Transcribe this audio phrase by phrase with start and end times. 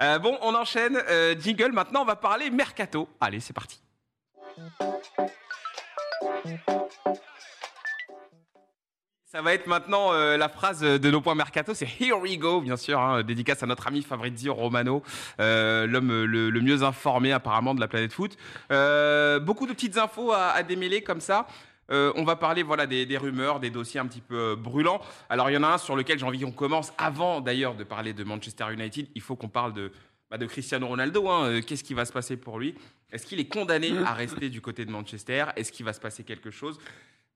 [0.00, 0.98] Euh, bon, on enchaîne.
[1.08, 3.08] Euh, jingle, maintenant, on va parler mercato.
[3.20, 3.80] Allez, c'est parti.
[9.24, 12.60] Ça va être maintenant euh, la phrase de nos points mercato, c'est Here we go,
[12.60, 15.02] bien sûr, hein, dédicace à notre ami Fabrizio Romano,
[15.40, 18.36] euh, l'homme le, mieux informé apparemment de la planète foot.
[18.70, 21.46] Beaucoup de petites infos à démêler comme ça.
[21.90, 25.00] Euh, on va parler voilà des, rumeurs, des dossiers un petit peu euh, brûlants.
[25.28, 26.92] Alors il y en a un sur lequel j'ai envie qu'on commence.
[26.98, 29.92] Avant d'ailleurs de parler de Manchester United, il faut qu'on parle de,
[30.30, 31.28] bah, Cristiano Ronaldo.
[31.28, 31.44] hein.
[31.44, 32.74] Euh, Qu'est-ce qui va se passer pour lui?
[33.12, 35.46] Est-ce qu'il est condamné à rester du côté de Manchester?
[35.54, 36.78] Est-ce qu'il va se passer quelque chose?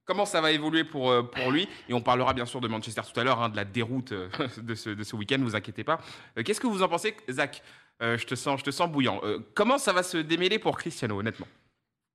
[0.03, 1.13] Comment ça va évoluer pour,
[1.49, 1.69] lui?
[1.87, 4.13] Et on parlera bien sûr de Manchester tout à l'heure, hein, de la déroute
[4.57, 6.01] de ce, de ce week-end, vous inquiétez pas.
[6.43, 7.63] Qu'est-ce que vous en pensez, Zach?
[8.01, 9.21] Je, te sens, je te sens bouillant.
[9.53, 11.47] Comment ça va se démêler pour Cristiano, honnêtement?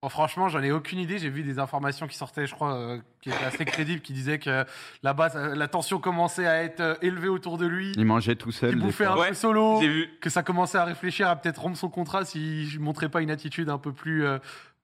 [0.06, 1.18] Bon, franchement, j'en ai aucune idée.
[1.18, 4.38] J'ai vu des informations qui sortaient, je crois, euh, qui étaient assez crédibles, qui disaient
[4.38, 4.64] que
[5.02, 7.90] là-bas, la tension commençait à être euh, élevée autour de lui.
[7.96, 8.70] Il mangeait tout seul.
[8.70, 9.80] Il bouffait un Ouais, peu solo.
[9.80, 10.08] J'ai vu.
[10.20, 13.32] Que ça commençait à réfléchir à peut-être rompre son contrat s'il ne montrait pas une
[13.32, 14.38] attitude un peu plus euh,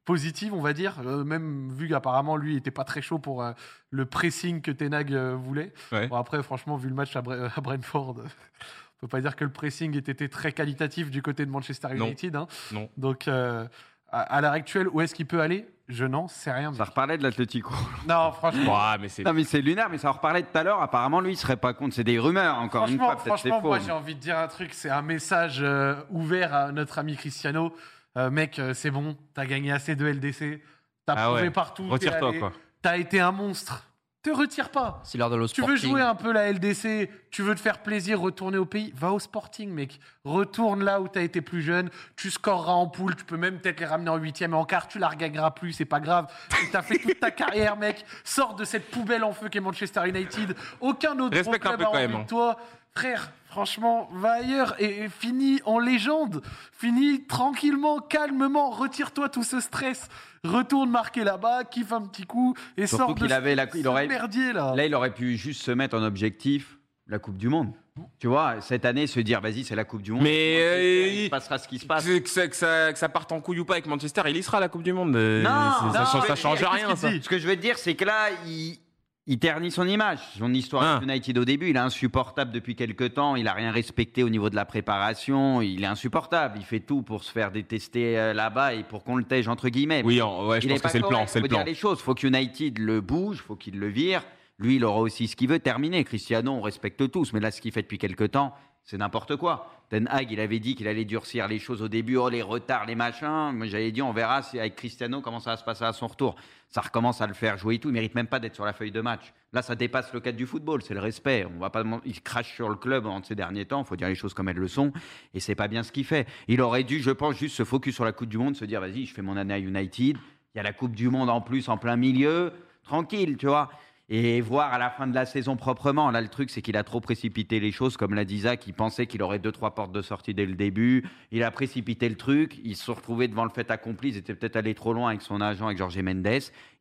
[0.04, 0.96] positive, on va dire.
[1.06, 3.52] Euh, même vu qu'apparemment, lui, il était pas très chaud pour euh,
[3.90, 5.72] le pressing que Tenag euh, voulait.
[5.92, 6.08] Ouais.
[6.08, 9.44] Bon, après, franchement, vu le match à, Bre- à Brentford, on peut pas dire que
[9.44, 12.06] le pressing ait été très qualitatif du côté de Manchester Non.
[12.06, 12.34] United.
[12.34, 12.48] hein.
[12.72, 12.88] Non.
[12.96, 13.68] Donc, euh,
[14.12, 15.66] à, à l'heure actuelle, où est-ce qu'il peut aller?
[15.88, 16.72] Je n'en sais rien.
[16.72, 17.74] Ça reparlait de l'Atlético.
[18.08, 18.78] Non, franchement.
[19.00, 19.24] Mais c'est.
[19.24, 20.80] Non, mais c'est lunaire, mais ça en reparlait tout à l'heure.
[20.80, 21.94] Apparemment, lui, il serait pas contre.
[21.94, 23.36] C'est des rumeurs, encore une Franchement, fois.
[23.36, 23.66] Franchement faux.
[23.68, 27.16] moi j'ai envie de dire un truc, c'est un message euh, ouvert à notre ami
[27.16, 27.74] Cristiano.
[28.16, 30.62] Euh, mec, euh, c'est bon, t'as gagné assez de LDC,
[31.04, 31.50] t'as Ah prouvé ouais.
[31.50, 32.52] partout, Retire-toi, allé, quoi.
[32.80, 33.86] t'as été un monstre.
[34.22, 35.00] Te retire pas.
[35.02, 37.78] C'est l'heure de l'eau Tu veux jouer un peu la LDC, tu veux te faire
[37.82, 39.98] plaisir, retourner au pays, va au Sporting, mec.
[40.24, 43.80] Retourne là où t'as été plus jeune, tu scoreras en poule, tu peux même peut-être
[43.80, 46.32] les ramener en huitième et en quart, tu la regagneras plus, c'est pas grave.
[46.50, 48.04] Tu t'as fait toute ta carrière, mec.
[48.22, 50.54] Sors de cette poubelle en feu qu'est Manchester United.
[50.80, 52.24] Aucun autre Respecte un club peu a quand même, hein.
[52.28, 52.56] toi.
[52.94, 56.42] Frère, franchement, va ailleurs et, et finis en légende.
[56.72, 60.08] Finis tranquillement, calmement, retire-toi tout ce stress.
[60.44, 64.06] Retourne marquer là-bas, kiffe un petit coup et Surtout sors de avait la- il aurait-
[64.08, 64.74] merdier là.
[64.74, 67.72] Là, il aurait pu juste se mettre en objectif la Coupe du Monde.
[68.18, 70.22] Tu vois, cette année, se dire, vas-y, c'est la Coupe du Monde.
[70.22, 72.06] Mais, euh, il se passera ce qui se passe.
[72.06, 74.36] Que, que ça, que ça- que ça parte en couille ou pas avec Manchester, il
[74.38, 75.14] y sera à la Coupe du Monde.
[75.14, 75.48] Euh, Non,
[75.92, 76.36] ça, non, change- ça
[76.70, 78.78] rien, Ce que je veux te dire, c'est que là, il,
[79.26, 80.18] il ternit son image.
[80.38, 80.96] Son histoire Ah.
[80.96, 83.36] avec United au début, il est insupportable depuis quelques temps.
[83.36, 85.62] Il a rien respecté au niveau de la préparation.
[85.62, 86.56] Il est insupportable.
[86.58, 89.68] Il fait tout pour se faire détester euh, là-bas et pour qu'on le tège, entre
[89.68, 90.02] guillemets.
[90.04, 91.20] Oui, ouais, je Il pense que c'est le plan.
[91.22, 91.58] le faut plan.
[91.58, 92.00] dire les choses.
[92.00, 94.22] Faut qu'United le bouge, faut qu'il le vire.
[94.58, 95.58] Lui, il aura aussi ce qu'il veut.
[95.60, 96.04] Terminer.
[96.04, 97.32] Cristiano, on respecte tous.
[97.32, 98.54] Mais là, ce qu'il fait depuis quelques temps,
[98.84, 99.70] c'est n'importe quoi.
[99.92, 102.16] Ten Hag, il avait dit qu'il allait durcir les choses au début.
[102.16, 103.52] Oh, les retards, les machins.
[103.52, 106.06] Moi, j'avais dit, on verra si avec Cristiano comment ça va se passer à son
[106.06, 106.34] retour.
[106.68, 107.90] Ça recommence à le faire jouer et tout.
[107.90, 109.34] Il mérite même pas d'être sur la feuille de match.
[109.52, 110.80] Là, ça dépasse le cadre du football.
[110.82, 111.46] C'est le respect.
[111.54, 113.82] On va pas Il crache sur le club en ces derniers temps.
[113.82, 114.92] Il faut dire les choses comme elles le sont.
[115.34, 116.26] Et c'est pas bien ce qu'il fait.
[116.48, 118.80] Il aurait dû, je pense, juste se focus sur la Coupe du Monde, se dire,
[118.80, 120.16] vas-y, je fais mon année à United.
[120.54, 122.54] Il y a la Coupe du Monde en plus, en plein milieu.
[122.82, 123.70] Tranquille, tu vois.
[124.14, 126.10] Et voir à la fin de la saison proprement.
[126.10, 127.96] Là, le truc, c'est qu'il a trop précipité les choses.
[127.96, 130.52] Comme l'a dit Zach, il pensait qu'il aurait deux, trois portes de sortie dès le
[130.52, 131.08] début.
[131.30, 132.60] Il a précipité le truc.
[132.62, 134.10] Ils se sont retrouvés devant le fait accompli.
[134.10, 136.26] Ils étaient peut-être allés trop loin avec son agent, avec Jorge Mendes.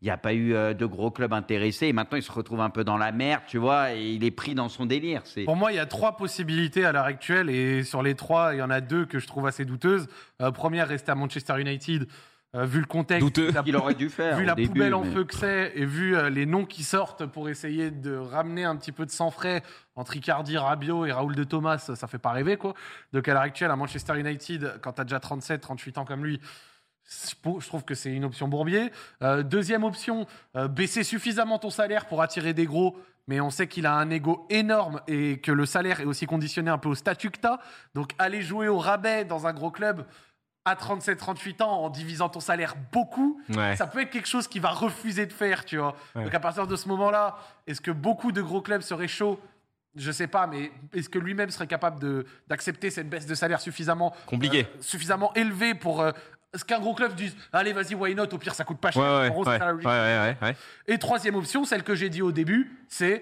[0.01, 1.87] Il n'y a pas eu euh, de gros clubs intéressés.
[1.87, 3.93] Et maintenant, il se retrouve un peu dans la merde, tu vois.
[3.93, 5.21] Et il est pris dans son délire.
[5.23, 8.53] C'est Pour moi, il y a trois possibilités à l'heure actuelle, et sur les trois,
[8.55, 10.09] il y en a deux que je trouve assez douteuses.
[10.41, 12.07] Euh, première, rester à Manchester United,
[12.55, 14.37] euh, vu le contexte, la, qu'il aurait dû faire.
[14.37, 16.83] vu la début, poubelle en mais- feu que c'est, et vu euh, les noms qui
[16.83, 19.63] sortent pour essayer de ramener un petit peu de sang frais
[19.95, 22.73] entre Icardi, Rabiot et Raoul de Thomas, ça fait pas rêver, quoi.
[23.13, 26.25] Donc à l'heure actuelle, à Manchester United, quand tu as déjà 37, 38 ans comme
[26.25, 26.39] lui,
[27.09, 28.91] je trouve que c'est une option bourbier.
[29.21, 32.97] Euh, deuxième option, euh, baisser suffisamment ton salaire pour attirer des gros,
[33.27, 36.69] mais on sait qu'il a un ego énorme et que le salaire est aussi conditionné
[36.69, 37.47] un peu au statut que tu
[37.93, 40.05] Donc aller jouer au rabais dans un gros club
[40.65, 43.75] à 37-38 ans en divisant ton salaire beaucoup, Ouais.
[43.75, 45.95] ça peut être quelque chose qu'il va refuser de faire, tu vois.
[46.15, 46.23] Ouais.
[46.25, 49.39] Donc à partir de ce moment-là, est-ce que beaucoup de gros clubs seraient chauds?
[49.95, 54.15] Je sais pas, mais est-ce que lui-même serait capable d'accepter cette baisse de salaire suffisamment
[54.31, 56.11] euh, suffisamment élevée pour euh,
[56.55, 58.27] ce qu'un gros club dise allez vas-y why not?
[58.31, 59.01] Au pire ça coûte pas cher.
[59.03, 59.43] Ouais, gros,
[60.87, 63.21] et troisième option celle que j'ai dit au début c'est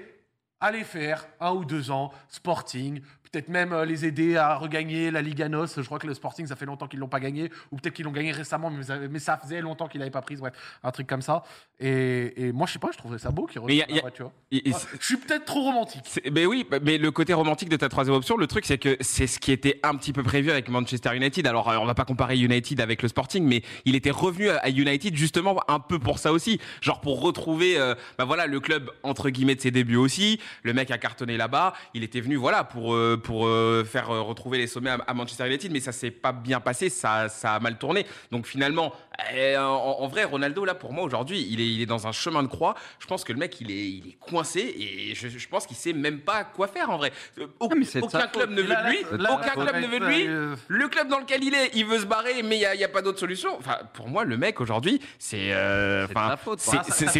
[0.59, 3.01] aller faire un ou deux ans Sporting
[3.31, 6.47] peut-être même euh, les aider à regagner la Liga NOS je crois que le Sporting
[6.47, 7.49] ça fait longtemps qu'ils l'ont pas gagné.
[7.71, 10.53] Ou peut-être qu'ils l'ont gagné récemment mais ça, faisait longtemps qu'il n'avait pas pris bref
[10.83, 11.43] un truc comme ça.
[11.79, 13.95] Et, et moi je sais pas je trouverais ça beau qu'il Mais y a- retourne
[13.95, 14.33] y a- là-bas, tu vois.
[14.51, 16.03] Et- et Ouais, je suis peut-être trop romantique.
[16.31, 19.27] Mais oui, mais le côté romantique de ta troisième option, le truc c'est que c'est
[19.27, 21.45] ce qui était un petit peu prévu avec Manchester United.
[21.47, 24.57] Alors euh, on va pas comparer United avec le Sporting, mais il était revenu à
[24.59, 28.59] à United justement un peu pour ça aussi, genre pour retrouver, euh, bah voilà, le
[28.59, 30.39] club entre guillemets de ses débuts aussi.
[30.63, 34.21] Le mec a cartonné là-bas, il était venu voilà pour euh, pour euh, faire euh,
[34.21, 37.53] retrouver les sommets à, à Manchester United, mais ça s'est pas bien passé, ça, ça
[37.55, 38.05] a mal tourné.
[38.31, 38.93] Donc finalement,
[39.33, 42.11] eh, en, en vrai, Ronaldo là pour moi aujourd'hui, il est, il est dans un
[42.11, 42.75] chemin de croix.
[42.99, 45.77] Je pense que le mec il est, il est coincé et je, je pense qu'il
[45.77, 47.11] sait même pas quoi faire en vrai.
[47.39, 50.05] Euh, aucun club ne veut de lui, là, là, aucun là, club ne veut de
[50.05, 50.27] lui.
[50.27, 52.75] euh, Le club dans lequel il est, il veut se barrer, mais il n'y a,
[52.75, 53.55] il y a pas d'autre solution.
[53.57, 56.07] Enfin, pour moi, le mec aujourd'hui, c'est, euh,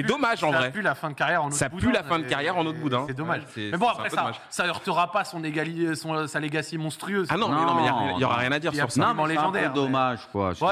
[0.03, 0.71] dommage en Ça vrai.
[0.71, 2.79] pue la fin de carrière en autre Ça pue la fin de carrière en autre
[2.79, 3.05] boudin.
[3.07, 3.41] C'est dommage.
[3.41, 4.35] Ouais, c'est- mais bon, après, ça, dommage.
[4.49, 5.43] ça heurtera pas son
[5.91, 7.27] égali, son, sa legacy monstrueuse.
[7.29, 8.91] Ah non, mais non, mais il y a- il y aura rien à dire sur
[8.91, 9.01] ça.
[9.01, 10.53] Non, mais c'est un légendaire, peu mais- dommage, quoi.
[10.55, 10.65] c'est.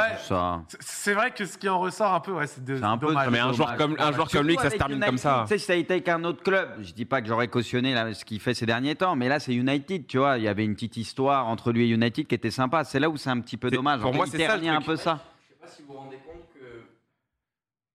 [0.70, 2.98] C'est- C'est vrai que ce qui en ressort un peu, ouais, c'est de- C'est un
[2.98, 3.30] peu dommage.
[3.30, 5.44] mais un joueur comme- un joueur comme lui, que ça se termine United, comme ça.
[5.48, 7.48] Tu sais, si ça a été avec un autre club, je dis pas que j'aurais
[7.48, 10.38] cautionné là, ce qu'il fait ces derniers temps, mais là, c'est United, tu vois.
[10.38, 12.84] Il y avait une petite histoire entre lui et United qui était sympa.
[12.84, 14.02] C'est là où c'est un petit peu C'est- dommage.
[14.02, 15.20] pour En moi, c'est ça, un peu ça.
[15.42, 16.84] Je sais pas si vous vous rendez compte que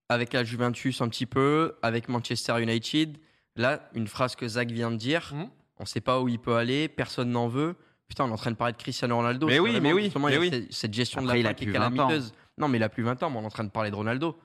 [0.09, 3.17] avec la Juventus un petit peu, avec Manchester United,
[3.57, 5.49] là, une phrase que Zach vient de dire, Mhm.
[5.79, 7.77] On sait pas où il peut aller, personne n'en veut.
[8.09, 9.47] Putain, on est en train de parler de Cristiano Ronaldo.
[9.47, 10.69] Mais oui, vraiment, mais oui, mais il a oui.
[10.71, 11.91] cette- gestion Après, de il la a qui est plus 20 ans.
[11.97, 12.33] calamiteuse.
[12.59, 13.97] Non, mais il a plus 20 ans, mais on est en train de parler de
[13.97, 14.39] Ronaldo.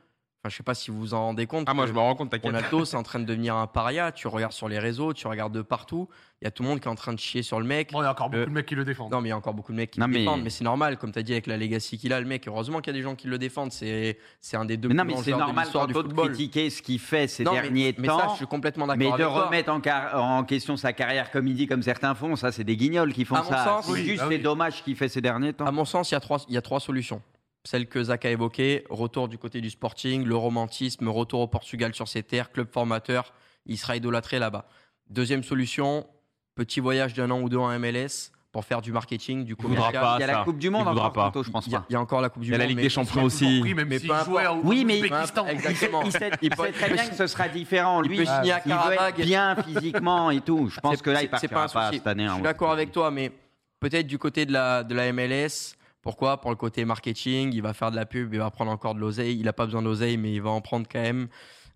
[0.44, 1.66] Enfin, je sais pas si vous vous en rendez compte.
[1.68, 2.46] Ah, moi, je me rends compte, t'inquiète.
[2.54, 4.12] Ronaldo, c'est en train de devenir un paria.
[4.12, 6.08] Tu regardes sur les réseaux, tu regardes de partout.
[6.42, 7.92] Il y a tout le monde qui est en train de chier sur le mec.
[7.92, 9.12] Bon, il y a encore beaucoup Euh, de mecs qui le défendent.
[9.12, 10.52] Non, mais il y a encore beaucoup de mecs qui Non, le mais- défendent, mais
[10.52, 12.48] c'est normal, comme tu as dit, avec la legacy qu'il a, le mec.
[12.48, 13.72] Heureusement qu'il y a des gens qui le défendent.
[13.72, 15.88] C'est c'est un des deux Mais non, plus mais grands c'est joueurs de normal l'histoire
[15.88, 16.28] quand football.
[16.30, 18.20] critiquer ce qu'il fait ces Non, mais- derniers mais, temps.
[18.20, 19.46] ça, je suis complètement d'accord Mais avec de toi.
[19.48, 22.64] remettre en, car- en question sa carrière comme il dit, comme certains font, ça c'est
[22.64, 23.64] des guignols qui font À mon ça.
[23.66, 24.42] sens, c'est oui, juste ah c'est oui.
[24.44, 25.66] dommage qu'il fait ces derniers temps.
[25.66, 27.22] À mon sens, il y, a trois, il y a trois solutions.
[27.68, 31.94] Celle que Zach a évoquée, retour du côté du sporting, le romantisme, retour au Portugal
[31.94, 33.34] sur ses terres, club formateur,
[33.66, 34.70] il sera idolâtré là-bas.
[35.10, 36.08] Deuxième solution,
[36.56, 39.92] petit voyage d'un an ou deux en MLS pour faire du marketing, du commercial.
[39.92, 40.16] pas.
[40.18, 40.34] il y a ça.
[40.38, 41.30] la Coupe du Monde Il encore pas.
[41.44, 41.86] je pense Il y, a, pas.
[41.90, 42.62] il y a encore la Coupe du Il y a Monde.
[42.62, 43.58] la Ligue des Champions aussi.
[43.58, 44.30] compris, même Mais importe.
[44.30, 45.00] au Oui, mais-.
[45.00, 46.04] Exactement.
[46.06, 48.02] Il sait, Il il sait très bien que ce sera différent.
[48.02, 49.16] Il Lui, peut signer à il veut être Karabag.
[49.26, 50.70] bien physiquement et tout.
[50.70, 51.98] Je pense que là, il partira pas pas, un souci.
[51.98, 52.24] cette année.
[52.28, 52.34] Je hein.
[52.36, 53.34] suis d'accord avec toi, mais
[53.82, 55.76] peut-être du côté de la, de la MLS.
[56.08, 56.40] Pourquoi?
[56.40, 59.00] Pour le côté marketing, il va faire de la pub, il va prendre encore de
[59.02, 59.38] l'oseille.
[59.38, 61.28] Il n'a pas besoin d'oseille, mais il va en prendre quand même.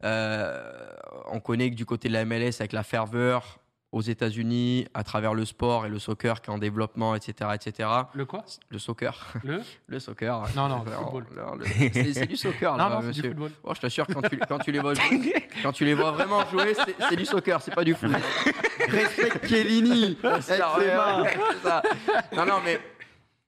[0.05, 0.71] Euh,
[1.33, 3.59] on connaît que du côté de la MLS, avec la ferveur
[3.91, 7.89] aux États-Unis, à travers le sport et le soccer qui est en développement, etc., etc.
[8.13, 8.45] Le quoi?
[8.69, 9.59] Le soccer, Le?
[9.87, 10.41] Le soccer.
[10.55, 11.25] Non, non, le football.
[11.91, 13.23] C'est du soccer, là, Non, non, du monsieur.
[13.23, 13.51] football.
[13.65, 16.49] Oh, je t'assure, quand tu, quand tu les vois jouer, quand tu les vois vraiment
[16.49, 16.73] jouer,
[17.09, 18.11] c'est du soccer, c'est pas du foot.
[18.87, 21.83] Respecte ouais, c'est ça.
[22.33, 22.79] Non, non, mais,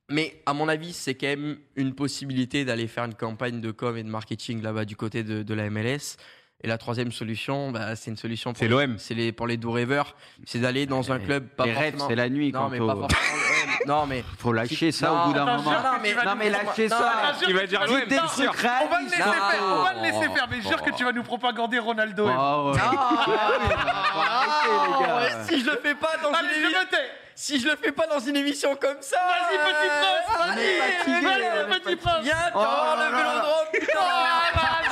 [0.09, 3.95] mais à mon avis, c'est quand même une possibilité d'aller faire une campagne de com
[3.97, 6.17] et de marketing là-bas du côté de, de la MLS.
[6.65, 8.97] Et la troisième solution, bah, c'est une solution pour, C'est l'OM.
[8.97, 10.15] c'est les, pour les doux rêveurs,
[10.45, 12.87] c'est d'aller dans un club pas Les rêves, c'est la nuit Non, quand mais au-
[12.87, 13.87] pas forcément l'OM.
[13.87, 15.71] Non, mais Faut lâcher ça Non, au bout d'un moment.
[15.71, 17.33] non, mais, Non, mais lâchez non, ça.
[17.45, 17.81] Il va dire
[18.29, 18.51] sûr.
[18.53, 21.03] trucs On va le laisser faire, on va le laisser faire, mais jure que tu
[21.03, 22.29] vas nous propagander Ronaldo.
[22.29, 22.79] Oh, ouais.
[25.49, 26.97] Si je le fais pas dans Allez, une je émission, me tais
[27.35, 31.21] si je le fais pas dans une émission comme ça, Vas-y, petit prince, allez, fatigué,
[31.27, 32.23] vas-y, est petit prince.
[32.23, 33.99] Viens, tu Oh vas voir le vélodrome, putain.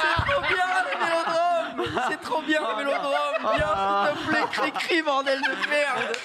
[0.01, 2.07] C'est trop bien le vélodrome.
[2.09, 3.55] C'est trop bien le vélodrome.
[3.55, 6.17] Viens, s'il te plaît, cri-cri, bordel de merde.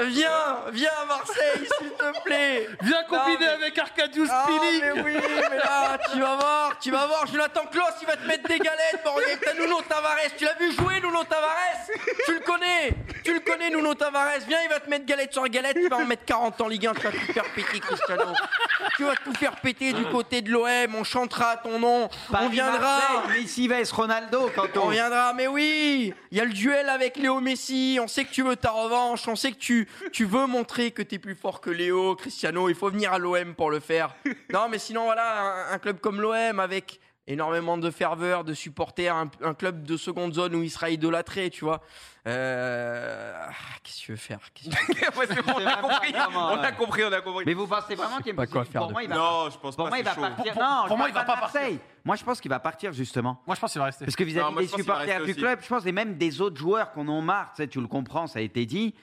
[0.00, 2.68] Viens, viens à Marseille, s'il te plaît.
[2.82, 5.18] Viens combiner mais- avec Arkadiusz Ah, Milik mais oui,
[5.50, 8.58] mais là, tu vas voir, tu vas voir, Jonathan Klaus, il va te mettre des
[8.58, 9.38] galettes, bordel.
[9.44, 11.86] T'as Nuno Tavares, tu l'as vu jouer, Nuno Tavares?
[12.26, 12.90] Tu le connais,
[13.64, 14.40] connais, Nuno Tavares.
[14.46, 16.86] Viens, il va te mettre galette sur galette, tu vas en mettre 40 en Ligue
[16.86, 18.24] 1, tu vas tout faire péter, Cristiano.
[18.96, 23.00] Tu vas tout faire péter du côté de l'OM, on chantera ton nom, on viendra.
[23.28, 27.16] Messi vs Ronaldo quand On on viendra, mais oui Il y a le duel avec
[27.16, 30.46] Léo Messi, on sait que tu veux ta revanche, on sait que tu, tu veux
[30.46, 33.70] montrer que tu es plus fort que Léo, Cristiano, il faut venir à l'OM pour
[33.70, 34.14] le faire.
[34.52, 39.14] Non, mais sinon, voilà, un, un club comme l'OM avec énormément de ferveur, de supporters,
[39.14, 41.80] un, un club de seconde zone où il sera idolâtré, tu vois.
[42.26, 43.50] Euh, ah,
[43.82, 44.38] Qu'est-ce que tu veux faire?
[44.54, 46.14] Qu'est-ce que tu veux Ouais, c'est bon, on a compris.
[46.14, 47.44] On a compris, on a compris.
[47.46, 49.08] Mais vous pensez vraiment qu'il y a une pas quoi faire Pour de moi, il
[49.08, 49.90] va Non, je pense Pour pas.
[49.90, 50.20] moi, il c'est va chaud.
[50.34, 50.52] partir.
[50.54, 51.60] Pour- non, pour je moi, il va pas partir.
[51.60, 51.78] Marseille.
[52.04, 53.40] Moi, je pense qu'il va partir justement.
[53.46, 54.04] Moi, je pense qu'il va rester.
[54.06, 55.40] Parce que Non, vis-à-vis moi, des je pense qu'il va supporters rester du aussi.
[55.40, 57.86] club, je pense, et même des autres joueurs qu'on en marre, tu sais, tu le
[57.88, 58.94] comprends, ça a été dit.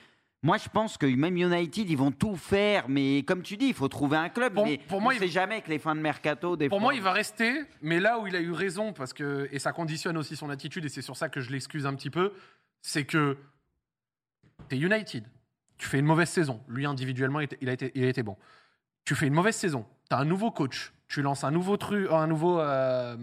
[0.44, 3.74] Moi, je pense que même United, ils vont tout faire, mais comme tu dis, il
[3.74, 4.54] faut trouver un club.
[4.54, 6.78] Pour- mais pour moi, on il- sait jamais que les fins de mercato, des Pour
[6.78, 9.60] fois- moi, il va rester, mais là où il a eu raison, parce que et
[9.60, 12.32] ça conditionne aussi son attitude, et c'est sur ça que je l'excuse un petit peu,
[12.82, 13.38] c'est que
[14.68, 15.24] t'es United,
[15.78, 16.62] tu fais une mauvaise saison.
[16.68, 18.36] Lui individuellement, il, a été, il a été bon.
[19.04, 22.26] Tu fais une mauvaise saison, t'as un nouveau coach, tu lances un nouveau truc, un
[22.26, 23.16] nouveau euh,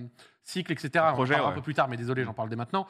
[0.44, 0.92] cycle, etc.
[0.96, 2.88] On en projet, parlera un peu plus tard, mais désolé, j'en parle dès maintenant.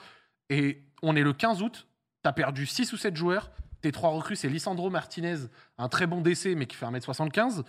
[0.50, 1.88] Et on est le 15 août,
[2.24, 3.52] t'as perdu 6 ou 7 joueurs.
[3.82, 5.38] Tes trois recrues, c'est Lisandro Martinez,
[5.78, 7.64] un très bon décès, mais qui fait 1m75,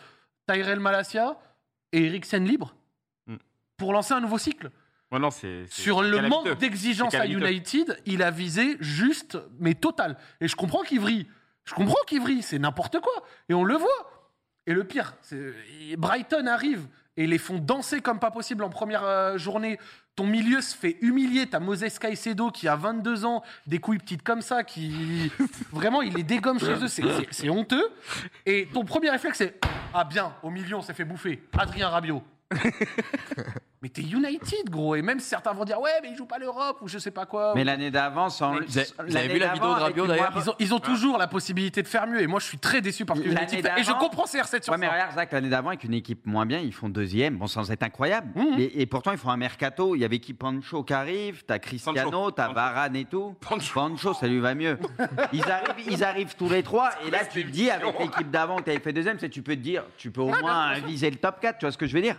[0.47, 1.39] Tyrell Malasia
[1.93, 2.75] et Eriksen libre
[3.27, 3.37] Mm.
[3.77, 4.71] pour lancer un nouveau cycle.
[5.13, 5.65] Ouais, non, c'est.
[5.69, 6.29] c'est Sur le calamiteux.
[6.51, 7.27] manque d'exigence à.
[7.27, 10.17] United, il a visé juste, mais total.
[10.41, 11.27] Et je comprends qu'Ivry,
[11.65, 13.13] Je comprends qu'Ivry, c'est n'importe quoi.
[13.49, 14.33] Et on le voit.
[14.67, 15.53] Et le pire, c'est
[15.97, 16.87] Brighton arrive
[17.17, 19.79] et les font danser comme pas possible en première euh, journée.
[20.17, 21.47] Ton milieu se fait humilier.
[21.49, 25.31] T'as Moses Caicedo qui a 22 ans, des couilles petites comme ça, qui
[25.73, 26.89] vraiment il les dégomme chez eux.
[26.89, 27.91] C'est- c'est- C'est honteux.
[28.47, 29.59] Et ton premier réflexe, c'est
[29.93, 31.43] Ah bien, au milieu, on s'est fait bouffer.
[31.59, 32.23] Adrien Rabiot.
[33.83, 34.95] mais t'es United, gros.
[34.95, 37.25] Et même certains vont dire Ouais, mais il joue pas l'Europe ou je sais pas
[37.25, 37.55] quoi.
[37.55, 38.53] Mais l'année d'avant, sans.
[38.53, 40.79] Vous avez- vous avez l'année vu la vidéo de Rabiot, d'ailleurs Ils ont, ils ont
[40.81, 42.21] toujours la possibilité de faire mieux.
[42.21, 44.65] Et moi, je suis très déçu parce que L'année United fait- Et je comprends CR7
[44.65, 47.37] sur Ouais, mais regarde, Zach, l'année d'avant, avec une équipe moins bien, ils font deuxième,
[47.39, 48.29] bon, sans être incroyable.
[48.39, 48.59] Mhm.
[48.59, 49.95] Et, et pourtant, ils font un mercato.
[49.95, 52.31] Il y avait qui Pancho qui arrive, t'as Cristiano, Pancho.
[52.33, 52.55] t'as Pancho.
[52.55, 53.35] Varane et tout.
[53.41, 53.73] Pancho.
[53.75, 54.79] Pancho, ça lui va mieux.
[55.33, 56.91] Ils arrivent, ils arrivent tous les trois.
[57.07, 59.57] Et là, tu te dis, avec l'équipe d'avant que t'avais fait deuxième, c'est tu peux
[59.57, 61.59] te dire, tu peux au moins viser le top 4.
[61.59, 62.17] Tu vois ce que je veux dire?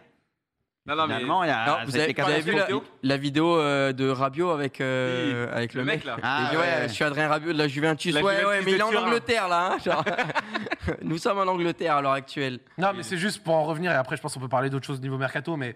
[0.87, 1.83] Non, non, mais Finalement, il y a.
[1.85, 2.67] Vous, avez, c'était vous avez vu la,
[3.03, 6.17] la vidéo euh, de Rabiot avec, euh, Oui, avec le, le mec, mec, là.
[6.23, 6.87] Ah, Il dit, ouais, ouais.
[6.87, 8.11] je suis Adrien Rabiot de la Juventus.
[8.15, 9.05] La ouais, Juventus ouais, mais il est en.
[9.05, 9.73] Angleterre là.
[9.73, 10.03] hein, genre.
[11.03, 12.59] Nous sommes en Angleterre à l'heure actuelle.
[12.79, 14.87] Non, mais c'est juste pour en revenir, et après, je pense qu'on peut parler d'autres
[14.87, 15.75] choses niveau mercato, mais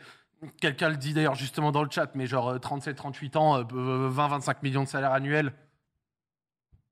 [0.59, 4.83] quelqu'un le dit d'ailleurs justement dans le chat, mais genre 37-38 ans, euh, 20-25 millions
[4.83, 5.53] de salaire annuel,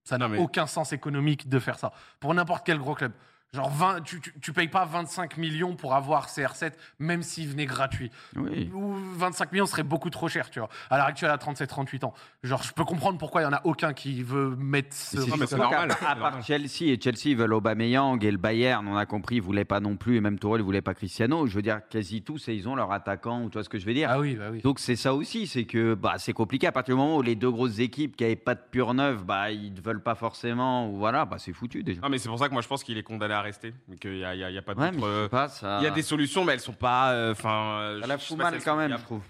[0.03, 1.91] ça n'a mais- aucun sens économique de faire ça.
[2.19, 3.11] Pour n'importe quel gros club.
[3.53, 7.67] Genre, 20, tu, tu, tu payes pas 25 millions pour avoir CR7, même s'il venait
[7.67, 8.09] gratuit.
[8.35, 8.71] Oui.
[8.73, 10.69] Ou 25 millions serait beaucoup trop cher, tu vois.
[10.89, 12.13] À l'heure actuelle, à 37-38 ans.
[12.41, 15.21] Genre, je peux comprendre pourquoi il y en a aucun qui veut mettre ce.
[15.21, 16.33] C'est Non, mais c'est surtout normal, À normal.
[16.33, 19.65] part Chelsea, et Chelsea ils veulent Aubameyang et le Bayern, on a compris, ils voulaient
[19.65, 21.45] pas non plus, et même Tourelle, ils voulaient pas Cristiano.
[21.45, 23.85] Je veux dire, quasi tous, et ils ont leur attaquant, tu vois ce que je
[23.85, 24.61] veux dire Ah oui, bah oui.
[24.63, 27.35] Donc c'est ça aussi, c'est que bah, c'est compliqué à partir du moment où les
[27.35, 30.89] deux grosses équipes qui n'avaient pas de pure neuf, bah, ils ne veulent pas forcément,
[30.89, 32.01] ou voilà, bah, c'est foutu déjà.
[32.01, 33.73] Non, mais c'est pour ça que moi je pense qu'il est condamné à rester.
[33.87, 35.29] Mais qu'il n'y a, y a- il y a pas Ouais, mais d'autre.
[35.31, 35.77] je euh, ça...
[35.79, 37.11] Il y a des solutions, mais elles sont pas.
[37.13, 37.99] euh, Enfin.
[38.01, 39.21] ça la fout mal quand même, je trouve.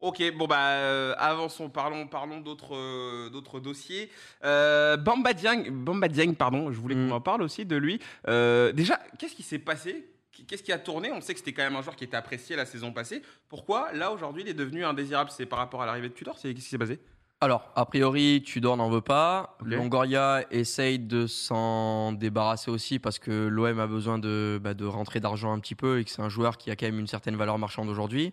[0.00, 4.10] Ok, bon bah euh, avançons, parlons, parlons d'autres, euh, d'autres dossiers.
[4.44, 7.08] Euh, Bamba Dieng, Bamba Dieng, pardon, je voulais Mm.
[7.08, 7.98] qu'on en parle aussi de lui.
[8.28, 10.08] Euh, déjà, qu'est-ce qui s'est passé?
[10.46, 11.10] Qu'est-ce qui a tourné?
[11.10, 13.22] On sait que c'était quand même un joueur qui était apprécié la saison passée.
[13.48, 15.30] Pourquoi là aujourd'hui il est devenu indésirable?
[15.32, 16.38] C'est par rapport à l'arrivée de Tudor?
[16.38, 17.00] C'est qu'est-ce qui s'est passé?
[17.40, 19.56] Alors, a priori, Tudor n'en veut pas.
[19.60, 19.68] Ok.
[19.68, 25.20] Longoria essaye de s'en débarrasser aussi parce que l'OM a besoin de, bah, de rentrer
[25.20, 27.36] d'argent un petit peu et que c'est un joueur qui a quand même une certaine
[27.36, 28.32] valeur marchande aujourd'hui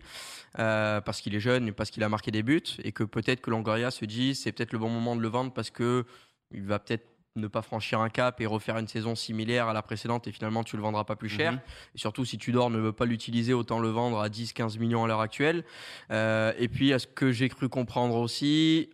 [0.58, 3.40] euh, parce qu'il est jeune et parce qu'il a marqué des buts et que peut-être
[3.42, 6.04] que Longoria se dit c'est peut-être le bon moment de le vendre parce que
[6.50, 9.82] il va peut-être ne pas franchir un cap et refaire une saison similaire à la
[9.82, 11.52] précédente et finalement tu le vendras pas plus cher.
[11.52, 11.60] Mhm.
[11.94, 15.06] Et surtout si Tudor ne veut pas l'utiliser, autant le vendre à 10-15 millions à
[15.06, 15.64] l'heure actuelle.
[16.10, 18.90] Euh, et puis à ce que j'ai cru comprendre aussi,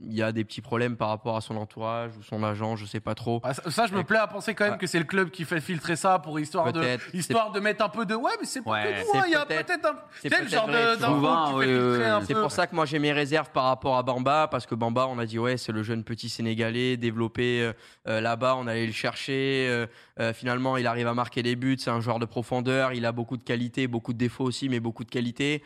[0.00, 2.86] il y a des petits problèmes par rapport à son entourage ou son agent, je
[2.86, 3.40] sais pas trop.
[3.42, 4.78] Ah, ça, ça, je me plais à penser quand même Ouais.
[4.78, 7.88] que c'est le club qui fait filtrer ça pour histoire de, histoire de mettre un
[7.88, 8.82] peu de ouais, mais c'est pas Ouais.
[9.04, 9.96] que moi, C'est il y a peut-être- un.
[10.22, 13.64] c'est le genre fait oui, oui, C'est pour ça que moi j'ai mes réserves par
[13.64, 16.96] rapport à Bamba, parce que Bamba, on a dit ouais, c'est le jeune petit Sénégalais
[16.96, 17.72] développé euh,
[18.06, 19.66] euh, là-bas, on allait le chercher.
[19.68, 19.86] euh,
[20.20, 23.10] euh, finalement, il arrive à marquer des buts, c'est un joueur de profondeur, il a
[23.12, 25.64] beaucoup de qualités, beaucoup de défauts aussi, mais beaucoup de qualités.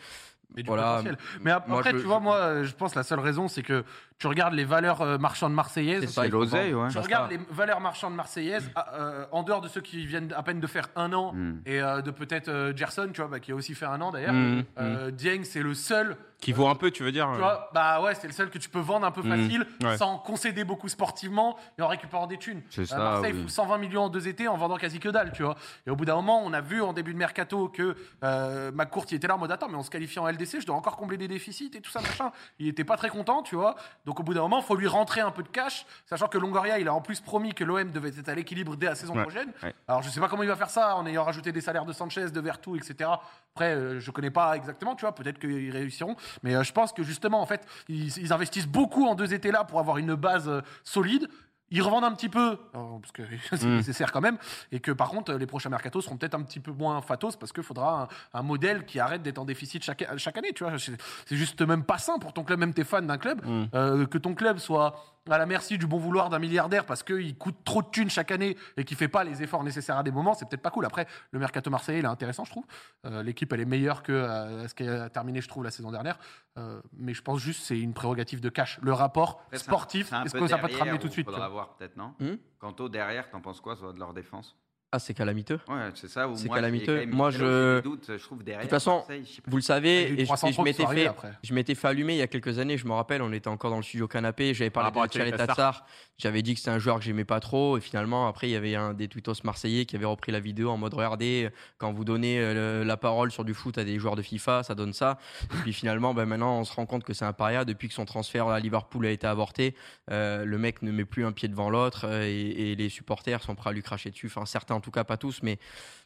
[0.54, 0.82] Et du Voilà.
[0.98, 1.16] potentiel.
[1.40, 3.84] Mais Moi, après, je- tu vois, moi, euh, je pense la seule raison, c'est que
[4.22, 6.08] tu regardes les valeurs euh, marchandes marseillaises.
[6.08, 6.88] C'est l'oseille, ouais.
[6.90, 10.60] Tu regardes les valeurs marchandes marseillaises, euh, en dehors de ceux qui viennent à peine
[10.60, 11.58] de faire un an, Hmm.
[11.66, 14.12] et euh, de peut-être euh, Gerson, tu vois, bah, qui a aussi fait un an
[14.12, 14.32] d'ailleurs.
[14.32, 17.38] Mhm, Euh, Dieng, c'est le seul Qui vaut un peu, tu veux dire Tu euh,
[17.38, 19.96] vois, bah ouais, c'est le seul que tu peux vendre un peu facile, Ouais.
[19.96, 22.62] sans concéder beaucoup sportivement et en récupérant des thunes.
[22.70, 23.42] C'est Euh, ça, Marseille oui.
[23.42, 25.54] fout 120 millions en deux étés en vendant quasi que dalle, tu vois.
[25.86, 29.04] Et au bout d'un moment, on a vu en début de mercato que euh, McCourt
[29.10, 30.96] il était là en mode attends, mais on se qualifie en LDC, je dois encore
[30.96, 32.32] combler des déficits et tout ça machin.
[32.58, 33.76] Il était pas très content, tu vois.
[34.04, 36.38] Donc au bout d'un moment, il faut lui rentrer un peu de cash, sachant que
[36.38, 39.14] Longoria il a en plus promis que l'OM devait être à l'équilibre dès la saison
[39.14, 39.50] Ouais, prochaine.
[39.62, 39.74] ouais.
[39.88, 41.92] Alors je sais pas comment il va faire ça en ayant rajouté des salaires de
[41.92, 43.10] Sanchez, de Vertu, etc.
[43.54, 45.14] Après, euh, je connais pas exactement, tu vois.
[45.14, 49.06] Peut-être qu'ils réussiront, mais euh, je pense que justement, en fait, ils, ils investissent beaucoup
[49.06, 51.28] en deux étés là pour avoir une base euh, solide.
[51.72, 53.22] Ils revendent un petit peu, euh, parce que
[53.56, 53.76] c'est Mm.
[53.76, 54.38] nécessaire quand même,
[54.70, 57.52] et que par contre, les prochains mercatos seront peut-être un petit peu moins fatos parce
[57.52, 60.74] qu'il faudra un, un modèle qui arrête d'être en déficit chaque, chaque année, tu vois.
[60.78, 63.64] C'est juste même pas sain pour ton club, même t'es fan d'un club, Mm.
[63.74, 64.94] euh, que ton club soit
[65.30, 68.30] à la merci du bon vouloir d'un milliardaire parce qu'il coûte trop de thunes chaque
[68.30, 70.84] année et qu'il fait pas les efforts nécessaires à des moments, c'est peut-être pas cool.
[70.84, 72.64] Après, le mercato marseillais, il est intéressant, je trouve.
[73.06, 75.92] Euh, L'équipe, elle est meilleure que euh, ce qui a terminé, je trouve, la saison
[75.92, 76.18] dernière.
[76.58, 78.78] Euh, mais je pense juste que c'est une prérogative de cash.
[78.82, 81.96] Le rapport sportif, est-ce que ça peut te ramener tout de suite Faudra voir peut-être,
[81.96, 82.14] non?
[82.18, 82.36] Hmm?
[82.58, 84.56] Quant au derrière, t'en penses quoi, soit de leur défense?
[84.94, 85.58] Ah, c'est calamiteux.
[85.68, 86.28] Ouais, c'est ça.
[86.28, 87.06] où C'est moi, j'ai calamiteux.
[87.06, 88.60] Moi, je- doutes, je trouve derrière.
[88.60, 89.02] De toute façon.
[89.46, 91.10] Vous le savez, et je, 300 et je m'étais fait,
[91.42, 93.70] je m'étais fait allumer il y a quelques années, je me rappelle, on était encore
[93.70, 95.56] dans le studio canapé, j'avais parlé rapport de à Thierry Thierry Tassar.
[95.56, 95.86] Tassar,
[96.18, 98.56] j'avais dit que c'était un joueur que j'aimais pas trop, et finalement, après, il y
[98.56, 102.04] avait un des tweetos marseillais qui avait repris la vidéo en mode regardez, quand vous
[102.04, 104.92] donnez euh, le- la parole sur du foot à des joueurs de FIFA, ça donne
[104.92, 105.16] ça.
[105.54, 107.64] Et puis finalement, ben, maintenant, on se rend compte que c'est un paria.
[107.64, 109.74] Depuis que son transfert à Liverpool a été avorté,
[110.10, 113.40] euh, le mec ne met plus un pied devant l'autre, euh, et, et les supporters
[113.42, 114.26] sont prêts à lui cracher dessus.
[114.26, 115.58] Enfin, certains tout cas, pas tous, mais,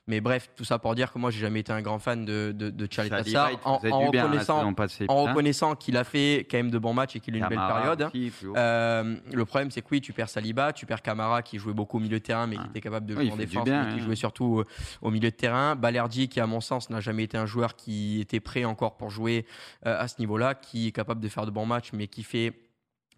[0.07, 2.53] mais bref, tout ça pour dire que moi, j'ai jamais été un grand fan de,
[2.57, 3.51] de, de Tassar.
[3.65, 5.31] En, en la reconnaissant, passée, en putain.
[5.33, 7.59] reconnaissant qu'il a fait quand même de bons matchs et qu'il a eu une belle
[7.59, 8.03] période.
[8.03, 8.33] aussi.
[8.55, 11.97] Euh, le problème, c'est que oui, tu perds Saliba, tu perds Camara qui jouait beaucoup
[11.97, 12.71] au milieu de terrain, mais qui Ah.
[12.71, 14.05] était capable de Oui, jouer il en défense, bien, mais qui hein.
[14.05, 14.65] jouait surtout euh,
[15.03, 15.75] au milieu de terrain.
[15.75, 19.11] Balerdi, qui à mon sens n'a jamais été un joueur qui était prêt encore pour
[19.11, 19.45] jouer
[19.87, 22.53] euh, à ce niveau-là, qui est capable de faire de bons matchs, mais qui fait